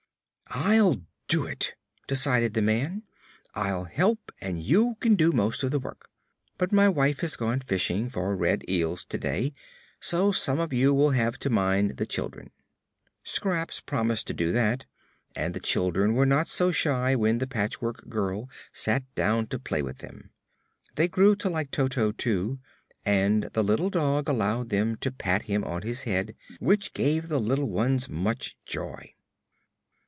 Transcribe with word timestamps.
"I'll 0.53 1.01
do 1.29 1.45
it," 1.45 1.75
decided 2.07 2.53
the 2.55 2.61
man. 2.61 3.03
"I'll 3.55 3.85
help, 3.85 4.33
and 4.41 4.61
you 4.61 4.95
can 4.99 5.15
do 5.15 5.31
most 5.31 5.63
of 5.63 5.71
the 5.71 5.79
work. 5.79 6.09
But 6.57 6.73
my 6.73 6.89
wife 6.89 7.21
has 7.21 7.37
gone 7.37 7.61
fishing 7.61 8.09
for 8.09 8.35
red 8.35 8.65
eels 8.69 9.05
to 9.05 9.17
day, 9.17 9.53
so 10.01 10.33
some 10.33 10.59
of 10.59 10.73
you 10.73 10.93
will 10.93 11.11
have 11.11 11.39
to 11.39 11.49
mind 11.49 11.91
the 11.95 12.05
children." 12.05 12.51
Scraps 13.23 13.79
promised 13.79 14.27
to 14.27 14.33
do 14.33 14.51
that, 14.51 14.85
and 15.37 15.53
the 15.53 15.61
children 15.61 16.15
were 16.15 16.25
not 16.25 16.47
so 16.49 16.69
shy 16.73 17.15
when 17.15 17.37
the 17.37 17.47
Patchwork 17.47 18.09
Girl 18.09 18.49
sat 18.73 19.03
down 19.15 19.47
to 19.47 19.57
play 19.59 19.81
with 19.81 19.99
them. 19.99 20.31
They 20.95 21.07
grew 21.07 21.33
to 21.37 21.49
like 21.49 21.71
Toto, 21.71 22.11
too, 22.11 22.59
and 23.05 23.43
the 23.53 23.63
little 23.63 23.89
dog 23.89 24.27
allowed 24.27 24.67
them 24.69 24.97
to 24.97 25.13
pat 25.13 25.43
him 25.43 25.63
on 25.63 25.83
his 25.83 26.03
head, 26.03 26.35
which 26.59 26.93
gave 26.93 27.29
the 27.29 27.39
little 27.39 27.69
ones 27.69 28.09
much 28.09 28.57
joy. 28.65 29.13